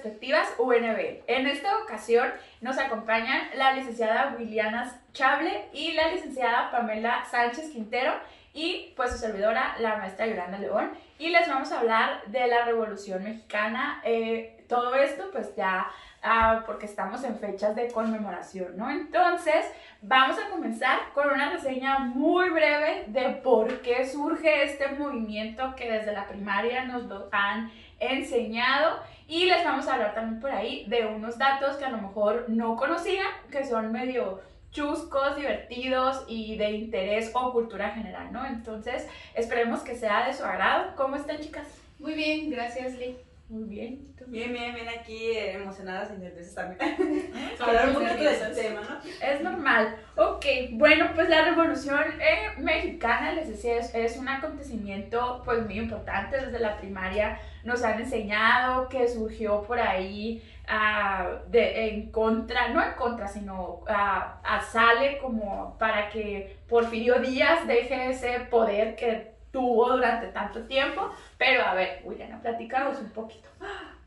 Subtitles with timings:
[0.00, 1.22] Perspectivas UNB.
[1.26, 2.30] En esta ocasión
[2.62, 8.14] nos acompañan la licenciada Williana Chable y la licenciada Pamela Sánchez Quintero
[8.54, 10.92] y pues su servidora, la maestra Yolanda León.
[11.18, 14.00] Y les vamos a hablar de la Revolución Mexicana.
[14.02, 15.86] Eh, todo esto pues ya
[16.22, 18.88] ah, porque estamos en fechas de conmemoración, ¿no?
[18.88, 19.66] Entonces
[20.00, 25.92] vamos a comenzar con una reseña muy breve de por qué surge este movimiento que
[25.92, 28.98] desde la primaria nos lo han enseñado
[29.30, 32.46] y les vamos a hablar también por ahí de unos datos que a lo mejor
[32.48, 34.40] no conocían, que son medio
[34.72, 38.44] chuscos, divertidos y de interés o cultura general, ¿no?
[38.44, 40.96] Entonces, esperemos que sea de su agrado.
[40.96, 41.68] ¿Cómo están, chicas?
[42.00, 43.18] Muy bien, gracias, Lee.
[43.48, 44.10] Muy bien.
[44.26, 47.32] Bien, bien, bien aquí, eh, emocionadas y nerviosas también.
[47.60, 49.26] Hablar un poquito de ese tema, ¿no?
[49.26, 49.96] Es normal.
[50.16, 55.78] Ok, bueno, pues la Revolución eh, Mexicana, les decía, es, es, un acontecimiento pues muy
[55.78, 57.40] importante desde la primaria.
[57.64, 63.80] Nos han enseñado que surgió por ahí uh, de, en contra, no en contra, sino
[63.82, 71.10] uh, sale como para que Porfirio Díaz deje ese poder que tuvo durante tanto tiempo.
[71.36, 73.48] Pero a ver, William, platicamos un poquito.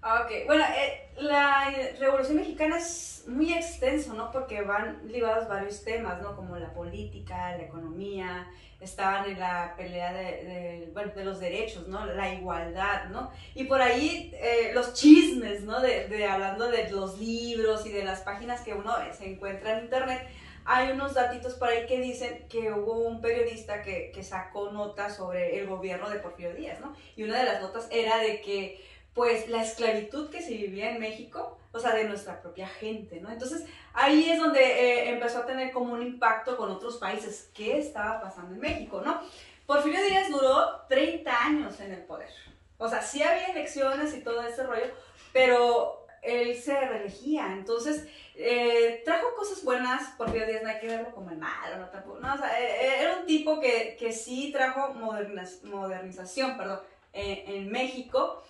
[0.05, 4.33] Ah, ok, bueno, eh, la Revolución Mexicana es muy extenso, ¿no?
[4.33, 6.35] Porque van ligados varios temas, ¿no?
[6.35, 12.05] Como la política, la economía, estaban en la pelea de, bueno, de los derechos, ¿no?
[12.05, 13.31] La igualdad, ¿no?
[13.55, 15.79] Y por ahí eh, los chismes, ¿no?
[15.79, 19.85] De, de, hablando de los libros y de las páginas que uno se encuentra en
[19.85, 20.27] internet,
[20.65, 25.15] hay unos datitos por ahí que dicen que hubo un periodista que, que sacó notas
[25.15, 26.93] sobre el gobierno de Porfirio Díaz, ¿no?
[27.15, 28.81] Y una de las notas era de que,
[29.13, 33.31] pues, la esclavitud que se vivía en México, o sea, de nuestra propia gente, ¿no?
[33.31, 37.49] Entonces, ahí es donde eh, empezó a tener como un impacto con otros países.
[37.53, 39.21] ¿Qué estaba pasando en México, no?
[39.65, 42.29] Porfirio Díaz duró 30 años en el poder.
[42.77, 44.91] O sea, sí había elecciones y todo ese rollo,
[45.31, 47.53] pero él se reelegía.
[47.53, 51.89] Entonces, eh, trajo cosas buenas, Porfirio Díaz no hay que verlo como el malo, no
[51.89, 52.19] tampoco.
[52.19, 56.81] No, o sea, eh, eh era un tipo que, que sí trajo moderniz modernización, perdón,
[57.15, 58.43] en México,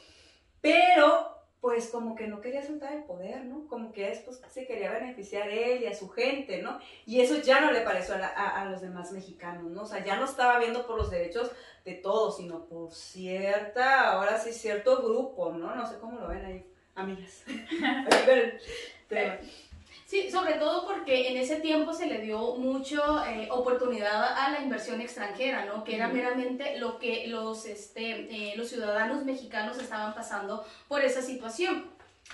[0.64, 1.30] pero
[1.60, 3.68] pues como que no quería soltar el poder, ¿no?
[3.68, 6.80] Como que después se quería beneficiar él y a su gente, ¿no?
[7.06, 9.84] Y eso ya no le pareció a, a, los demás mexicanos, ¿no?
[9.84, 11.52] O sea, ya no estaba viendo por los derechos
[11.84, 15.76] de todos, sino por cierta, ahora sí, cierto grupo, ¿no?
[15.76, 17.44] No sé cómo lo ven ahí, amigas.
[20.06, 24.62] Sí, sobre todo porque en ese tiempo se le dio mucha eh, oportunidad a la
[24.62, 25.84] inversión extranjera, ¿no?
[25.84, 31.22] Que era meramente lo que los, este, eh, los ciudadanos mexicanos estaban pasando por esa
[31.22, 31.86] situación.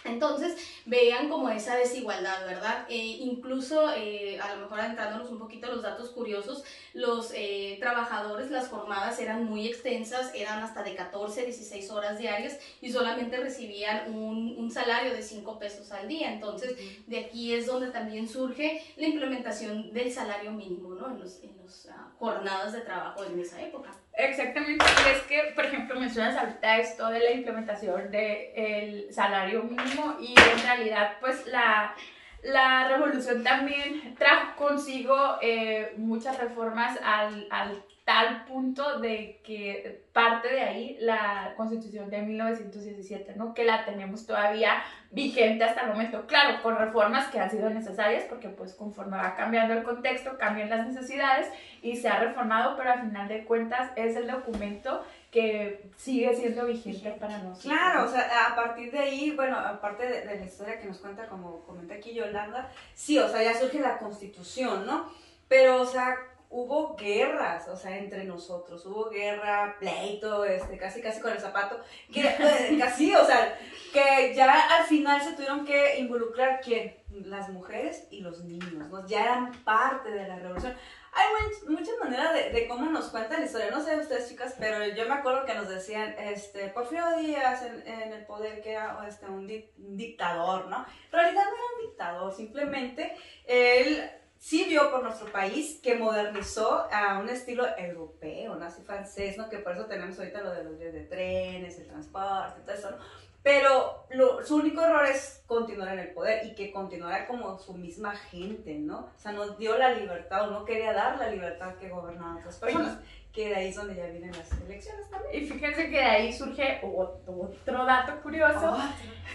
[0.06, 0.56] Entonces
[0.86, 2.86] veían como esa desigualdad, ¿verdad?
[2.90, 6.64] Eh, incluso, eh, a lo mejor adentrándonos un poquito a los datos curiosos,
[6.94, 12.60] los eh, trabajadores, las jornadas eran muy extensas, eran hasta de 14, 16 horas diarias
[12.82, 16.34] y solamente recibían un, un salario de 5 pesos al día.
[16.34, 16.76] Entonces,
[17.08, 21.12] de aquí es donde también surge la implementación del salario mínimo, ¿no?
[21.12, 23.92] En las en los, uh, jornadas de trabajo en esa época.
[24.22, 30.36] Exactamente, es que, por ejemplo, mencionas ahorita esto de la implementación del salario mínimo y
[30.38, 31.96] en realidad, pues la,
[32.44, 40.48] la revolución también trajo consigo eh, muchas reformas al, al tal punto de que parte
[40.48, 43.54] de ahí la constitución de 1917, ¿no?
[43.54, 44.82] Que la tenemos todavía
[45.12, 46.26] vigente hasta el momento.
[46.26, 50.72] Claro, con reformas que han sido necesarias porque pues conforme va cambiando el contexto, cambian
[50.72, 51.50] las necesidades
[51.84, 56.66] y se ha reformado, pero al final de cuentas es el documento que sigue siendo
[56.66, 57.76] vigente para nosotros.
[57.76, 61.28] Claro, o sea, a partir de ahí, bueno, aparte de, la historia que nos cuenta,
[61.28, 65.12] como comenta aquí Yolanda, sí, o sea, ya surge la constitución, ¿no?
[65.48, 66.16] Pero, o sea,
[66.50, 71.80] hubo guerras, o sea, entre nosotros, hubo guerra, pleito, este, casi casi con el zapato,
[72.12, 72.24] que
[72.80, 73.58] casi, o sea,
[73.94, 79.06] que ya al final se tuvieron que involucrar quién, las mujeres y los niños, ¿no?
[79.08, 80.76] Ya eran parte de la revolución.
[81.12, 81.26] Hay
[81.68, 85.08] muchas maneras de, de, cómo nos cuentan la historia, no sé ustedes chicas, pero yo
[85.08, 89.26] me acuerdo que nos decían, este, Porfirio Díaz en, en el poder que era este,
[89.26, 90.86] un, di un dictador, ¿no?
[91.06, 94.10] En realidad no era un dictador, simplemente él
[94.40, 98.66] sí vio por nuestro país que modernizó a un estilo europeo, ¿no?
[98.66, 99.50] Así francés, ¿no?
[99.50, 102.92] Que por eso tenemos ahorita lo de los vías de trenes, el transporte, todo eso,
[102.92, 102.98] ¿no?
[103.44, 107.74] Pero lo, su único error es continuar en el poder y que continuara como su
[107.74, 109.12] misma gente, ¿no?
[109.16, 112.58] O sea, nos dio la libertad o no quería dar la libertad que gobernaban otras
[112.58, 112.98] personas.
[113.34, 115.44] Que de ahí es donde ya vienen las elecciones también.
[115.44, 118.78] Y fíjense que de ahí surge otro dato curioso.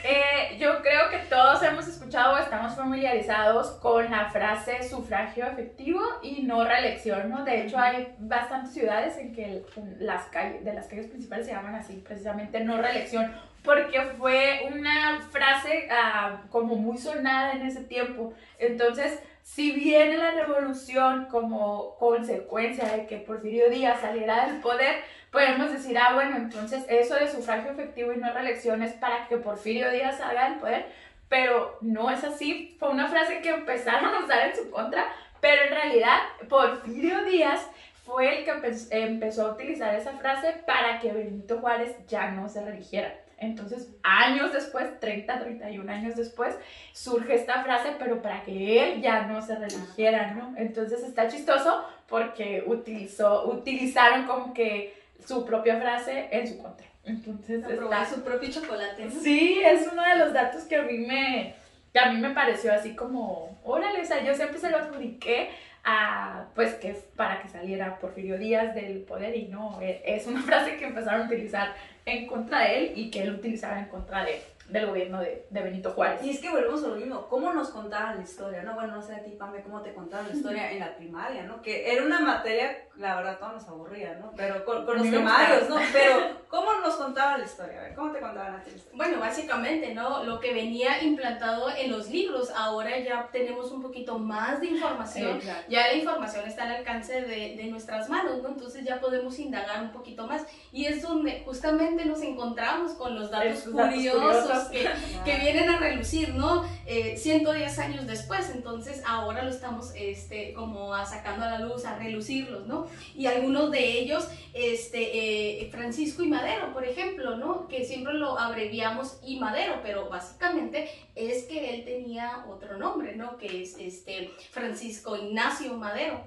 [0.02, 6.00] Eh, yo creo que todos hemos escuchado o estamos familiarizados con la frase sufragio efectivo
[6.22, 7.44] y no reelección, ¿no?
[7.44, 9.64] De hecho, hay bastantes ciudades en que
[10.00, 13.32] las calles, de las calles principales se llaman así, precisamente no reelección,
[13.62, 18.34] porque fue una frase ah, como muy sonada en ese tiempo.
[18.58, 25.70] Entonces, si viene la revolución como consecuencia de que Porfirio Díaz saliera del poder, podemos
[25.70, 29.90] decir, ah, bueno, entonces eso de sufragio efectivo y no reelección es para que Porfirio
[29.90, 30.86] Díaz salga del poder,
[31.28, 32.74] pero no es así.
[32.80, 35.06] Fue una frase que empezaron a usar en su contra,
[35.42, 37.68] pero en realidad Porfirio Díaz
[38.06, 38.52] fue el que
[38.92, 43.14] empezó a utilizar esa frase para que Benito Juárez ya no se religiera.
[43.44, 46.56] Entonces, años después, 30, 31 años después,
[46.92, 50.54] surge esta frase, pero para que él ya no se religiera, ¿no?
[50.56, 54.94] Entonces está chistoso porque utilizó, utilizaron como que
[55.26, 56.86] su propia frase en su contra.
[57.04, 58.04] Entonces está...
[58.06, 59.10] su propio chocolate.
[59.10, 61.54] Sí, es uno de los datos que a mí me,
[61.92, 65.50] que a mí me pareció así como, órale, o sea, yo siempre se lo adjudiqué
[65.84, 70.42] a, pues, que para que saliera Porfirio Díaz del poder y no, e, es una
[70.42, 71.74] frase que empezaron a utilizar
[72.06, 75.62] en contra de él y que él utilizaba en contra de, del gobierno de, de,
[75.62, 76.22] Benito Juárez.
[76.24, 78.62] Y es que volvemos a lo mismo, ¿cómo nos contaban la historia?
[78.62, 81.42] No, bueno, no sé a ti, Pame, cómo te contaban la historia en la primaria,
[81.42, 81.60] ¿no?
[81.60, 84.32] Que era una materia, la verdad, todos nos aburría, ¿no?
[84.36, 85.76] Pero con, con los primarios, ¿no?
[85.92, 87.78] Pero, ¿cómo nos contaban la historia?
[87.78, 88.90] A ver, ¿cómo te contaban la historia?
[88.94, 90.24] Bueno, básicamente, ¿no?
[90.24, 95.40] Lo que venía implantado en los libros, ahora ya tenemos un poquito más de información,
[95.68, 98.48] ya la información está al alcance de, de nuestras manos, ¿no?
[98.48, 100.46] Entonces ya podemos indagar un poquito más.
[100.72, 104.88] Y es donde justamente nos encontramos con los datos curiosos que,
[105.24, 106.64] que, vienen a relucir, ¿no?
[106.86, 111.84] Eh, 110 años después, entonces ahora lo estamos este, como a sacando a la luz,
[111.84, 112.86] a relucirlos, ¿no?
[113.14, 117.68] Y algunos de ellos, este, eh, Francisco y Madero, por ejemplo, ¿no?
[117.68, 123.36] Que siempre lo abreviamos y Madero, pero básicamente es que él tenía otro nombre, ¿no?
[123.38, 126.24] Que es este, Francisco Ignacio Madero.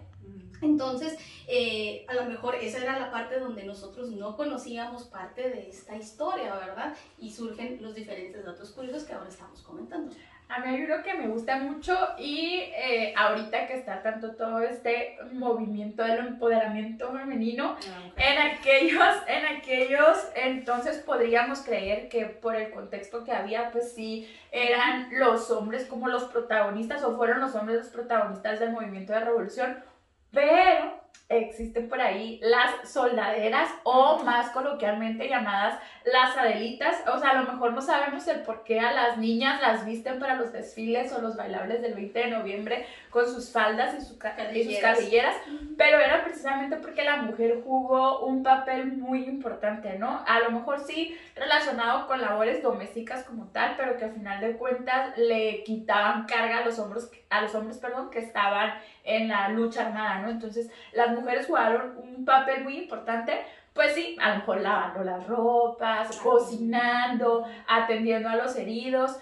[0.62, 1.18] Entonces,
[1.48, 5.95] eh, a lo mejor esa era la parte donde nosotros no conocíamos parte de esta
[5.95, 6.95] historia, ¿verdad?
[7.18, 10.13] Y surgen los diferentes datos curiosos que ahora estamos comentando.
[10.50, 14.62] A mí hay uno que me gusta mucho y eh, ahorita que está tanto todo
[14.62, 22.56] este movimiento del empoderamiento femenino, ah, en aquellos, en aquellos entonces podríamos creer que por
[22.56, 27.54] el contexto que había, pues sí, eran los hombres como los protagonistas o fueron los
[27.54, 29.83] hombres los protagonistas del movimiento de revolución
[30.32, 30.98] pero
[31.30, 37.04] existen por ahí las soldaderas o más coloquialmente llamadas las adelitas.
[37.14, 40.20] O sea, a lo mejor no sabemos el por qué a las niñas las visten
[40.20, 44.18] para los desfiles o los bailables del 20 de noviembre con sus faldas y, sus
[44.18, 45.36] cabelleras,
[45.78, 50.24] pero era precisamente porque la mujer jugó un papel muy importante, ¿no?
[50.28, 54.56] A lo mejor sí relacionado con labores domésticas como tal, pero que al final de
[54.58, 58.74] cuentas le quitaban carga a los hombros, a los hombres, perdón, que estaban
[59.07, 60.30] en la lucha armada, ¿no?
[60.30, 65.25] Entonces, las mujeres jugaron un papel muy importante, pues sí, a lo mejor lavando las
[65.25, 69.18] ropas, cocinando, atendiendo a los heridos,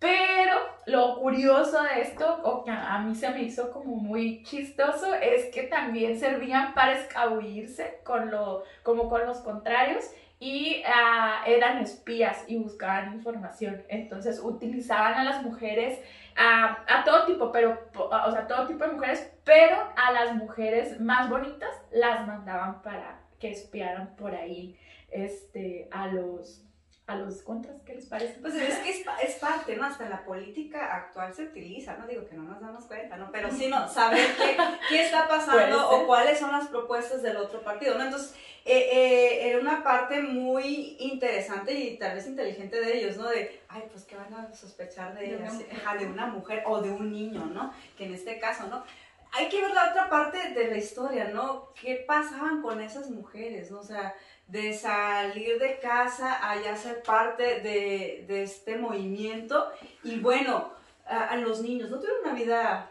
[0.00, 0.56] pero
[0.86, 5.46] lo curioso de esto, o que a mí se me hizo como muy chistoso, es
[5.54, 10.04] que también servían para escabullirse con lo, como con los contrarios
[10.40, 13.82] y ah, eran espías y buscaban información.
[13.88, 16.00] Entonces utilizaban a las mujeres,
[16.36, 21.28] a todo tipo, pero, o sea, todo tipo de mujeres, pero a las mujeres más
[21.28, 24.78] bonitas las mandaban para que espiaran por ahí
[25.10, 26.67] este, a los
[27.08, 28.38] a los contras, ¿qué les parece?
[28.38, 29.84] Pues es que es, parte, ¿no?
[29.84, 33.32] Hasta la política actual se utiliza, no digo que no nos damos cuenta, ¿no?
[33.32, 34.58] Pero sí, no, saber qué,
[34.90, 38.04] qué está pasando o cuáles son las propuestas del otro partido, ¿no?
[38.04, 38.34] Entonces,
[38.66, 43.26] eh, eh, era una parte muy interesante y tal vez inteligente de ellos, ¿no?
[43.26, 46.90] De, ay, pues, ¿qué van a sospechar de, de, una, de una mujer o de
[46.90, 47.72] un niño, ¿no?
[47.96, 48.84] Que en este caso, ¿no?
[49.32, 51.72] Hay que ver la otra parte de la historia, ¿no?
[51.80, 53.80] ¿Qué pasaban con esas mujeres, ¿no?
[53.80, 54.14] O sea,
[54.46, 59.70] de salir de casa a ya ser parte de, de este movimiento.
[60.02, 60.72] Y bueno,
[61.08, 62.90] a, los niños no tuvieron una vida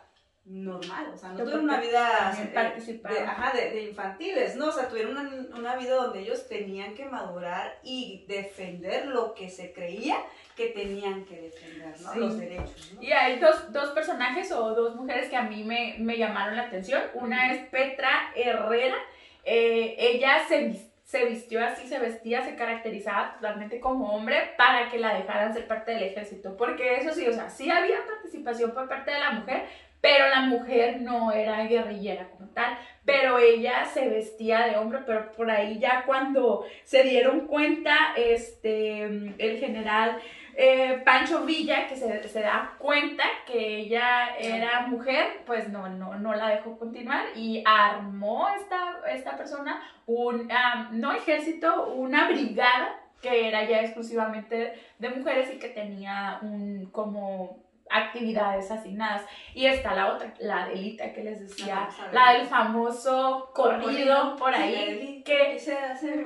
[0.49, 4.67] normal, o sea, no tuvieron una vida eh, de, ajá, de, infantiles, ¿no?
[4.67, 9.49] O sea, tuvieron una, una, vida donde ellos tenían que madurar y defender lo que
[9.49, 10.15] se creía
[10.55, 12.15] que tenían que defender, ¿no?
[12.15, 13.03] Los derechos, ¿no?
[13.03, 16.63] Y hay dos, dos, personajes o dos mujeres que a mí me, me llamaron la
[16.63, 17.01] atención.
[17.13, 18.95] Una es Petra Herrera.
[19.43, 24.99] Eh, ella se se vistió así, se vestía, se caracterizaba totalmente como hombre para que
[24.99, 26.57] la dejaran ser parte del ejército.
[26.57, 29.67] Porque eso sí, o sea, sí había participación por parte de la mujer,
[30.01, 35.31] pero la mujer no era guerrillera como tal, pero ella se vestía de hombre, pero
[35.31, 40.19] por ahí ya cuando se dieron cuenta, este, el general
[40.59, 46.15] eh, Pancho Villa, que se, se, da cuenta que ella era mujer, pues no, no,
[46.15, 50.49] no la dejó continuar y armó esta, esta persona un,
[50.93, 57.59] no ejército, una brigada que era ya exclusivamente de mujeres y que tenía un como
[57.89, 59.23] actividades asignadas.
[59.53, 65.23] Y está la otra, la Adelita que les decía, la del famoso corrido por ahí.
[65.25, 66.23] que se hace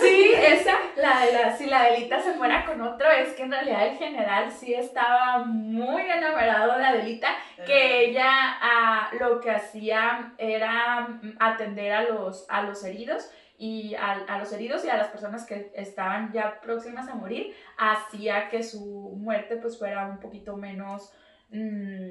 [0.00, 3.52] Sí, esa, la de la, si la Adelita se fuera con otro, es que en
[3.52, 7.28] realidad el general sí estaba muy enamorado de Adelita,
[7.66, 8.28] que ella
[8.60, 13.30] ah, lo que hacía era atender a los, a los heridos
[13.60, 18.48] y a, los heridos y a las personas que estaban ya próximas a morir, hacía
[18.48, 21.12] que su muerte pues fuera un poquito menos,
[21.50, 22.10] mm,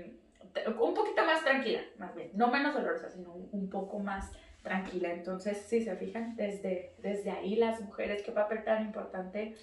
[0.80, 5.12] un poquito más tranquila, más bien, no menos dolorosa, sino un, poco más tranquila.
[5.12, 9.56] Entonces, si se fijan, desde, desde ahí las mujeres, qué papel tan importante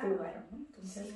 [0.00, 0.56] jugaron, ¿no?
[0.56, 1.14] Entonces...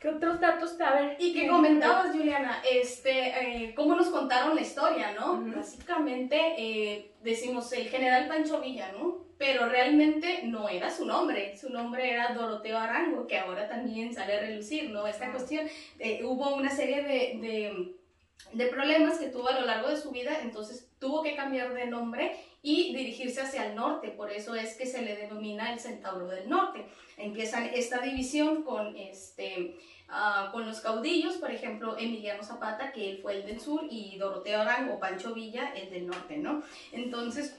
[0.00, 1.14] ¿Qué otros datos caben?
[1.18, 5.40] Y que comentabas, Juliana, este, eh, cómo nos contaron la historia, ¿no?
[5.54, 9.30] Básicamente, eh, decimos el general Pancho Villa, ¿no?
[9.40, 14.36] pero realmente no era su nombre, su nombre era Doroteo Arango, que ahora también sale
[14.36, 15.06] a relucir, ¿no?
[15.06, 15.66] Esta cuestión,
[15.98, 17.94] eh, hubo una serie de, de,
[18.52, 21.86] de, problemas que tuvo a lo largo de su vida, entonces tuvo que cambiar de
[21.86, 26.26] nombre y dirigirse hacia el norte, por eso es que se le denomina el Centauro
[26.28, 26.86] del Norte.
[27.16, 29.78] Empiezan esta división con este...
[30.10, 34.18] Uh, con los caudillos, por ejemplo, Emiliano Zapata, que él fue el del sur, y
[34.18, 36.64] Doroteo Arango, Pancho Villa, el del norte, ¿no?
[36.90, 37.54] Entonces,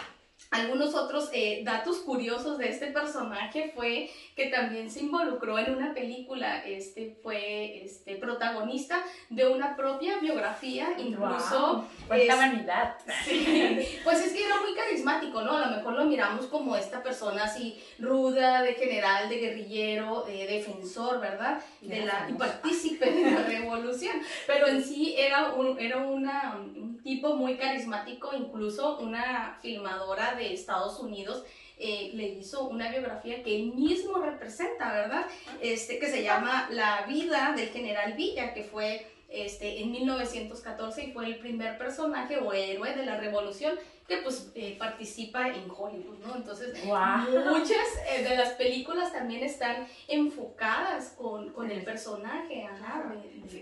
[0.51, 5.93] algunos otros eh, datos curiosos de este personaje fue que también se involucró en una
[5.93, 11.88] película, este fue este, protagonista de una propia biografía, incluso...
[12.05, 12.98] ¡Cuánta vanidad!
[14.03, 15.55] pues es que era muy carismático, ¿no?
[15.55, 20.48] A lo mejor lo miramos como esta persona así ruda, de general, de guerrillero, de
[20.48, 21.62] defensor, ¿verdad?
[21.79, 24.17] De la, y partícipe de la revolución,
[24.48, 30.53] pero en sí era, un, era una, un tipo muy carismático, incluso una filmadora de
[30.53, 31.43] Estados Unidos
[31.77, 35.25] eh, le hizo una biografía que él mismo representa, ¿verdad?
[35.62, 41.12] Este, que se llama La vida del general Villa, que fue este, en 1914 y
[41.12, 43.75] fue el primer personaje o héroe de la revolución
[44.12, 46.36] que pues eh, participa en Hollywood, ¿no?
[46.36, 53.06] Entonces, muchas eh, de las películas también están enfocadas con, con el personaje, ajá.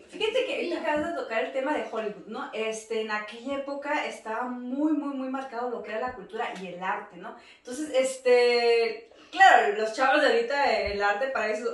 [0.08, 2.50] Fíjate que acabas de tocar el tema de Hollywood, ¿no?
[2.52, 6.68] Este, en aquella época estaba muy, muy, muy marcado lo que era la cultura y
[6.68, 7.36] el arte, ¿no?
[7.60, 11.70] Entonces, este, Claro, los chavos de ahorita el arte para eso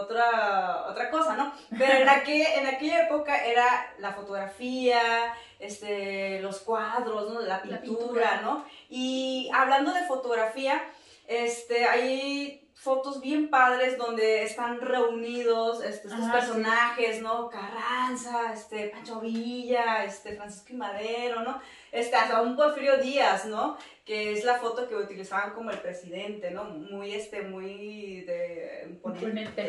[0.00, 1.52] otra, otra cosa, ¿no?
[1.76, 7.40] Pero en, aquella, en aquella época era la fotografía, este, los cuadros, ¿no?
[7.40, 8.64] La pintura, ¿no?
[8.88, 10.82] Y hablando de fotografía,
[11.26, 17.48] este, hay fotos bien padres donde están reunidos este, estos personajes, ¿no?
[17.48, 21.60] Carranza, este, Pancho Villa, este, Francisco y Madero, ¿no?
[21.92, 23.78] Este, hasta un Porfirio Díaz, ¿no?
[24.04, 26.64] Que es la foto que utilizaban como el presidente, ¿no?
[26.64, 28.98] Muy, este, muy de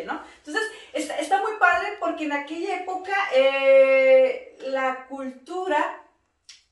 [0.06, 0.22] ¿no?
[0.38, 6.04] Entonces, está, está, muy padre porque en aquella época eh, la cultura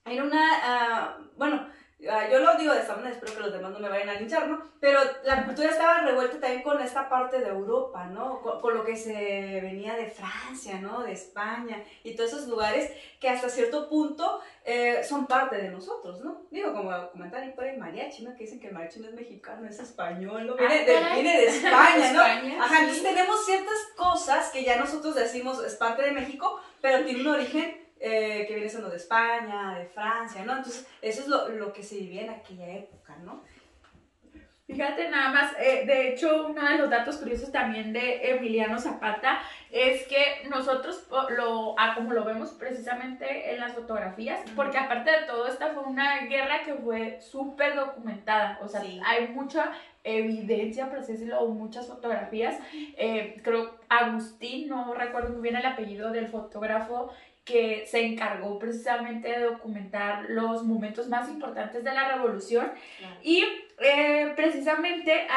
[0.06, 1.68] era una, ah, bueno,
[2.04, 4.48] yo lo digo de esta manera, espero que los demás no me vayan a linchar,
[4.48, 4.62] ¿no?
[4.80, 8.42] Pero la cultura estaba revuelta también con esta parte de Europa, ¿no?
[8.42, 11.04] Con, lo que se venía de Francia, ¿no?
[11.04, 16.20] De España y todos esos lugares que hasta cierto punto eh, son parte de nosotros,
[16.22, 16.42] ¿no?
[16.52, 18.36] Digo, como comentar ahí por el mariachi, ¿no?
[18.36, 20.56] Que dicen que el mariachi no es mexicano, es español, ¿no?
[20.56, 22.64] Viene, de, ah, viene de España, ¿no?
[22.64, 27.22] Ajá, entonces tenemos ciertas cosas que ya nosotros decimos es parte de México, pero tiene
[27.22, 30.58] un origen eh, que viene siendo de España, de Francia, ¿no?
[30.58, 33.42] Entonces, eso es lo, lo, que se vivía en aquella época, ¿no?
[34.68, 39.40] Fíjate nada más, eh, de hecho, uno de los datos curiosos también de Emiliano Zapata
[39.72, 45.26] es que nosotros lo, ah, como lo vemos precisamente en las fotografías, porque aparte de
[45.26, 49.72] todo, esta fue una guerra que fue súper documentada, o sea, hay mucha
[50.04, 52.58] evidencia, por así decirlo, muchas fotografías.
[52.98, 57.12] Eh, creo Agustín, no recuerdo muy bien el apellido del fotógrafo
[57.44, 62.72] que se encargó precisamente de documentar los momentos más importantes de la revolución.
[63.22, 63.44] Y
[63.80, 65.28] eh, precisamente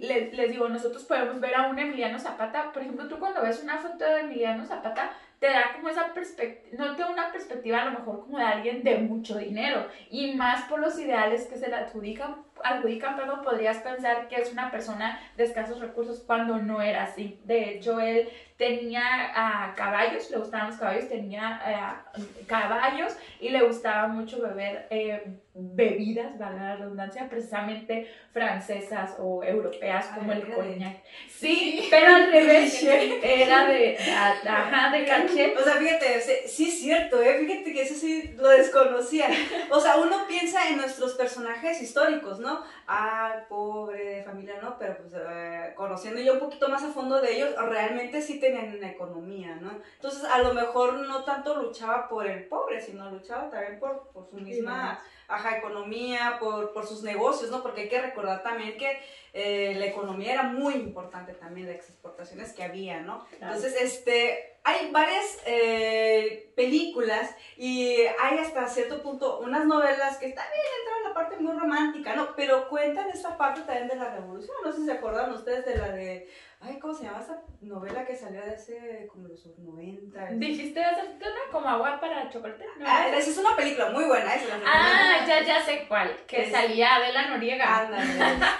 [0.00, 3.78] les, digo, nosotros podemos ver a un Emiliano Zapata, por ejemplo, tú cuando ves una
[3.78, 7.86] foto de Emiliano Zapata, te da como esa perspectiva, no te da una perspectiva a
[7.86, 11.68] lo mejor como de alguien de mucho dinero, y más por los ideales que se
[11.68, 16.80] le adjudican, adjudican, perdón, podrías pensar que es una persona de escasos recursos cuando no
[16.80, 17.38] era así.
[17.44, 19.02] De hecho, él tenía
[19.34, 22.04] ah, caballos, le gustaban los caballos, tenía ah,
[22.46, 30.06] caballos y le gustaba mucho beber eh, bebidas, valga la redundancia, precisamente francesas o europeas
[30.14, 30.98] como el coñac.
[31.28, 32.82] Sí, pero al revés,
[33.22, 35.54] era de, ajá, de caché.
[35.56, 37.38] O sea, fíjate, sí es cierto, ¿eh?
[37.40, 39.26] fíjate que eso sí lo desconocía.
[39.70, 42.62] O sea, uno piensa en nuestros personajes históricos, ¿no?
[42.86, 44.76] Ah, pobre, de familia, ¿no?
[44.78, 48.76] Pero pues eh, conociendo yo un poquito más a fondo de ellos, realmente sí tenían
[48.76, 49.70] una economía, ¿no?
[49.94, 54.28] Entonces, a lo mejor no tanto luchaba por el pobre, sino luchaba también por, por
[54.28, 57.62] su misma ajá, economía, por, por, sus negocios, ¿no?
[57.62, 58.98] Porque hay que recordar también que
[59.32, 63.24] eh, la economía era muy importante también, las exportaciones que había, ¿no?
[63.40, 70.46] Entonces, este, hay varias eh, películas y hay hasta cierto punto unas novelas que están
[70.52, 70.66] bien
[71.14, 72.34] parte muy romántica, ¿no?
[72.36, 75.76] Pero cuentan esta parte también de la revolución, no sé si se acuerdan ustedes de
[75.76, 76.28] la de
[76.64, 80.26] Ay, ¿cómo se llama esa novela que salió de hace como los 90?
[80.34, 82.64] ¿Dijiste hace una como agua para chocolate?
[82.86, 86.16] Ah, esa es una película muy buena, esa Ah, ya, ya sé cuál.
[86.28, 87.78] Que salía Adela Noriega.
[87.78, 88.12] Ándale,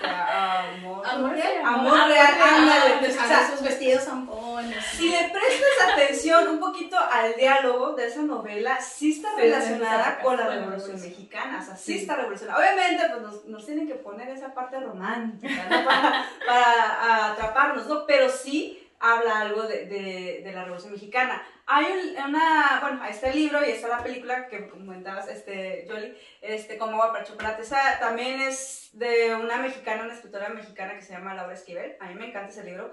[0.83, 1.07] amor.
[1.09, 1.65] Amor real.
[1.65, 3.09] Amor real, ándale.
[3.09, 4.85] O sea, esos vestidos zampones.
[4.85, 10.37] Si le prestas atención un poquito al diálogo de esa novela, sí está relacionada con
[10.37, 11.61] la Revolución Mexicana.
[11.61, 12.59] O sea, sí, está relacionada.
[12.59, 15.85] Obviamente, pues nos, nos, tienen que poner esa parte romántica, ¿no?
[15.85, 21.43] Para, para atraparnos, pero sí habla algo de, la Revolución Mexicana.
[21.67, 21.87] Hay
[22.25, 26.95] una, bueno, está el libro y está la película que comentabas, este, Jolie, este, como
[26.95, 27.63] agua para chocolate.
[27.63, 31.97] Esa también es de una mexicana, una escritora mexicana que se llama Laura Esquivel.
[32.01, 32.93] A mí me encanta ese libro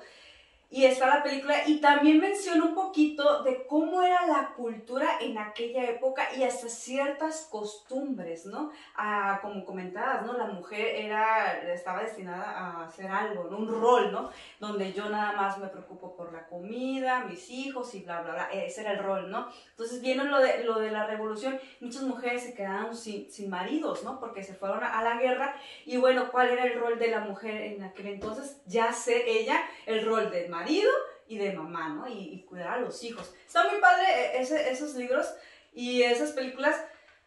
[0.72, 5.40] y está la película y también menciona un poquito de cómo era la cultura en
[5.40, 8.72] aquella época y hasta ciertas costumbres, ¿no?
[8.96, 10.34] Ah, como comentabas, ¿no?
[10.38, 13.58] La mujer era, estaba destinada a hacer algo, ¿no?
[13.58, 14.30] Un rol, ¿no?
[14.60, 18.50] Donde yo nada más me preocupo por la comida, mis hijos y bla, bla, bla.
[18.52, 19.48] Ese era el rol, ¿no?
[19.72, 24.04] Entonces viene lo de, lo de la revolución, muchas mujeres se quedaron sin, sin maridos,
[24.04, 24.20] ¿no?
[24.20, 25.56] Porque se fueron a, a la guerra
[25.88, 28.62] y bueno, ¿cuál era el rol de la mujer en aquel entonces?
[28.68, 32.08] Ya ser ella el rol de marido y de mamá, ¿no?
[32.08, 33.34] Y, cuidar a los hijos.
[33.46, 35.32] Está muy padre ese, esos libros
[35.72, 36.76] y esas películas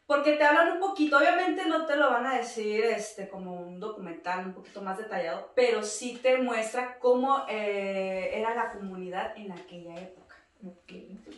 [0.07, 3.81] porque te hablan un poquito, obviamente no te lo van a decir este, como un
[3.81, 9.53] documental un poquito más detallado, pero sí te muestra cómo eh, era la comunidad en
[9.53, 10.22] aquella época.
[10.65, 10.93] Ok,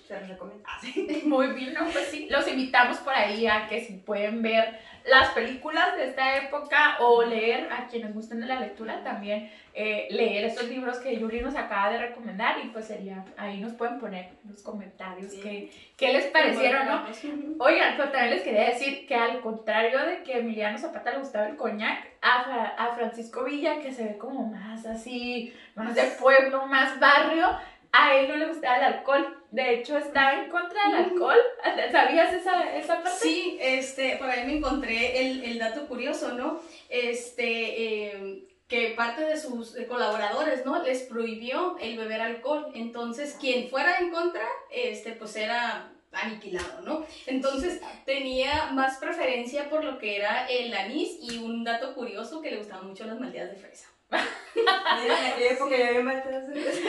[0.07, 0.65] se los recomiendo.
[1.25, 1.87] Muy bien, ¿no?
[1.87, 6.37] Pues sí, los invitamos por ahí a que si pueden ver las películas de esta
[6.37, 11.19] época o leer, a quienes gusten de la lectura también, eh, leer estos libros que
[11.19, 15.33] Yuri nos acaba de recomendar y pues sería, ahí nos pueden poner en los comentarios
[15.43, 17.05] qué, qué, les parecieron, ¿no?
[17.59, 21.49] Oigan, pero también les quería decir que al contrario de que Emiliano Zapata le gustaba
[21.49, 26.67] el coñac, a, a Francisco Villa, que se ve como más así, más de pueblo,
[26.67, 27.49] más barrio,
[27.97, 29.45] a él no le gustaba el alcohol.
[29.53, 31.39] De hecho, estaba en contra del alcohol.
[31.93, 33.19] ¿Sabías esa, esa parte?
[33.21, 36.61] Sí, este, por ahí me encontré el, el dato curioso, ¿no?
[36.89, 40.83] Este, em, que parte de sus colaboradores, ¿no?
[40.83, 42.73] Les prohibió el beber alcohol.
[42.75, 47.07] Entonces, quien fuera en contra, este, pues era aniquilado, ¿no?
[47.27, 52.51] Entonces tenía más preferencia por lo que era el anís y un dato curioso que
[52.51, 53.94] le gustaban mucho las malteadas de fresa.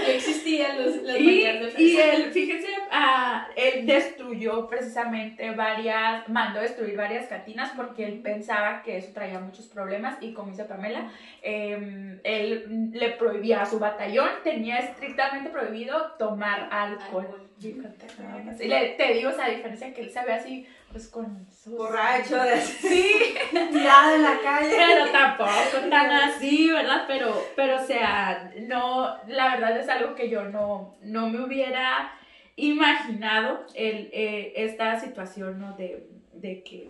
[0.08, 1.44] existían los, las y,
[1.78, 8.82] y él, fíjense, ah, él destruyó precisamente varias, mandó destruir varias cantinas porque él pensaba
[8.84, 11.12] que eso traía muchos problemas y como dice Pamela,
[11.42, 17.28] em, él le prohibía a su batallón, tenía estrictamente prohibido tomar alcohol.
[18.60, 21.76] Y le, te digo esa diferencia que él se ve así, pues con su...
[21.76, 22.62] Borracho, de...
[22.62, 24.74] sí, tirado en la calle.
[24.78, 27.04] Pero tampoco tan así, ¿verdad?
[27.06, 32.14] Pero, pero o sea, no, la verdad es algo que yo no, no me hubiera
[32.56, 35.76] imaginado el, eh, esta situación, ¿no?
[35.76, 36.90] De, de que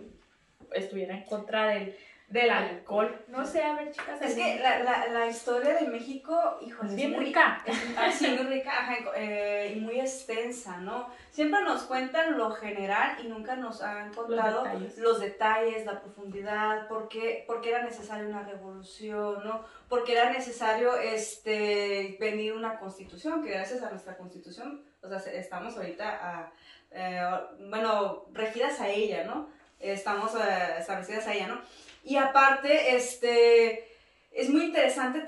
[0.72, 1.96] estuviera en contra del
[2.28, 3.24] del alcohol.
[3.28, 4.20] No sé, a ver, chicas.
[4.20, 7.62] Es que la, la, la, historia de México, híjole, es bien rica.
[7.66, 8.72] Es, muy rica
[9.14, 11.08] eh, y muy extensa, ¿no?
[11.30, 14.64] Siempre nos cuentan lo general y nunca nos han contado
[14.98, 19.64] los detalles, la profundidad, por qué, por qué era necesaria una revolución, ¿no?
[19.88, 25.76] Porque era necesario este, venir una constitución, que gracias a nuestra constitución, o sea, estamos
[25.76, 26.52] ahorita, a,
[26.90, 27.22] eh,
[27.68, 29.48] bueno, regidas a ella, ¿no?
[29.78, 31.60] Estamos eh, establecidas a ella, ¿no?
[32.06, 33.84] Y aparte, este,
[34.30, 35.24] es muy interesante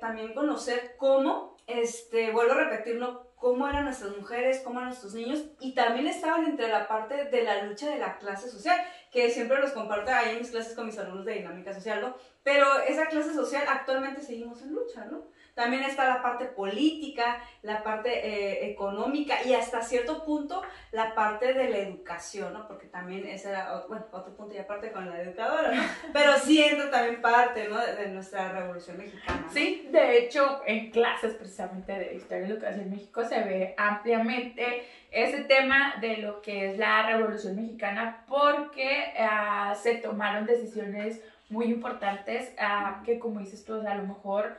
[0.00, 5.44] también conocer cómo, este, vuelvo a repetirlo, cómo eran nuestras mujeres, cómo eran nuestros niños,
[5.60, 9.60] y también estaban entre la parte de la lucha de la clase social, que siempre
[9.60, 12.16] los comparto ahí en mis clases con mis alumnos de dinámica social, ¿no?
[12.42, 15.30] Pero esa clase social actualmente seguimos en lucha, ¿no?
[15.54, 21.52] También está la parte política, la parte eh, económica y hasta cierto punto la parte
[21.52, 22.66] de la educación, ¿no?
[22.66, 25.82] Porque también ese era, bueno, otro punto y aparte con la educadora, ¿no?
[26.14, 27.78] Pero sí entra también parte, ¿no?
[27.78, 29.46] De, nuestra revolución mexicana.
[29.52, 34.86] Sí, de hecho, en clases precisamente de Historia y Educación en México se ve ampliamente
[35.12, 41.20] ese tema de lo que es la revolución mexicana porque ah, se tomaron decisiones
[41.50, 44.56] muy importantes ah, que como dices tú, a lo mejor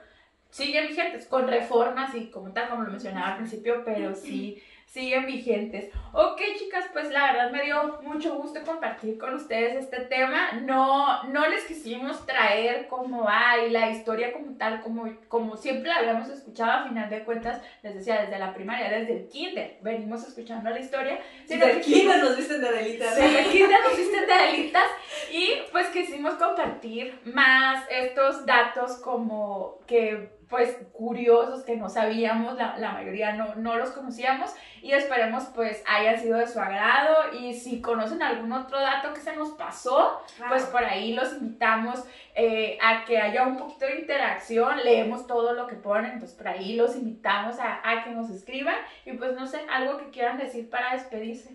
[0.52, 4.62] siguen vigentes, con reformas y como tal, como lo mencionaba al principio, pero sí
[4.94, 5.90] siguen vigentes.
[6.12, 10.52] Ok, chicas, pues la verdad me dio mucho gusto compartir con ustedes este tema.
[10.62, 15.98] No, no les quisimos traer como hay la historia como tal, como, como siempre la
[15.98, 20.28] habíamos escuchado, a final de cuentas, les decía, desde la primaria, desde el kinder, venimos
[20.28, 21.20] escuchando la historia.
[21.48, 23.16] Desde el kinder nos visten de delitas.
[23.16, 24.88] Desde el kinder nos visten de delitas
[25.32, 32.78] y pues quisimos compartir más estos datos como que pues curiosos que no sabíamos, la,
[32.78, 34.52] la mayoría no, no, los conocíamos
[34.84, 39.20] y esperemos pues hayan sido de su agrado y si conocen algún otro dato que
[39.20, 42.04] se nos pasó, pues por ahí los invitamos
[42.36, 46.50] eh, a que haya un poquito de interacción, leemos todo lo que ponen, entonces por
[46.50, 48.76] ahí los invitamos a, a que nos escriban
[49.08, 51.50] y pues no sé, algo que quieran decir para despedirse.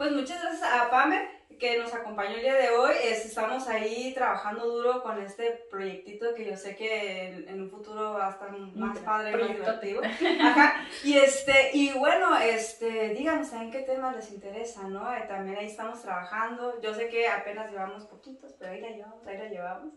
[0.00, 1.28] Pues muchas gracias a Pame
[1.60, 2.94] que nos acompañó el día de hoy.
[3.04, 8.28] estamos ahí trabajando duro con este proyectito que yo sé que en, un futuro va
[8.28, 10.00] a estar más padre, más divertido.
[10.40, 10.86] Ajá.
[11.04, 15.14] Y, este, y bueno, este, díganos en qué tema les interesa, ¿no?
[15.14, 16.80] Eh, también ahí estamos trabajando.
[16.80, 19.92] Yo sé que apenas llevamos poquitos, pero ahí la llevamos, ahí la llevamos.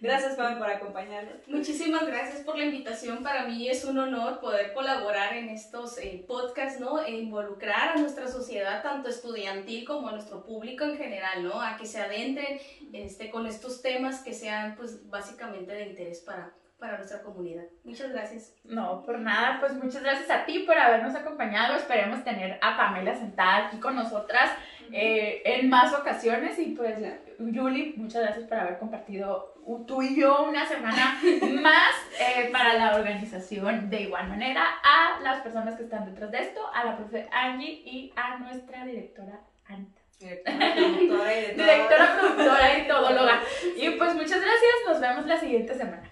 [0.00, 1.46] Gracias, Pame, por acompañarnos.
[1.46, 3.22] Muchísimas gracias por la invitación.
[3.22, 7.02] Para mí es un honor poder colaborar en estos eh, podcasts, ¿no?
[7.02, 9.08] E involucrar a nuestra sociedad, tanto
[9.44, 11.60] estudiantil como a nuestro público en general, ¿no?
[11.60, 12.58] A que se adentren
[12.92, 17.64] este, con estos temas que sean, pues, básicamente de interés para, para nuestra comunidad.
[17.84, 18.54] Muchas gracias.
[18.64, 21.76] No, por nada, pues muchas gracias a ti por habernos acompañado.
[21.76, 24.50] Esperemos tener a Pamela sentada aquí con nosotras
[24.92, 26.98] eh, en más ocasiones y pues
[27.38, 29.54] Yuli, muchas gracias por haber compartido
[29.86, 31.18] tú y yo una semana
[31.62, 33.90] más eh, para la organización.
[33.90, 37.82] De igual manera, a las personas que están detrás de esto, a la profe Angie
[37.84, 40.00] y a nuestra directora Anita.
[40.18, 43.40] Directora, productora y todóloga.
[43.76, 46.10] Y pues muchas gracias, nos vemos la siguiente semana.